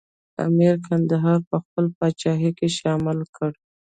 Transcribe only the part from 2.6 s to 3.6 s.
شامل کړ.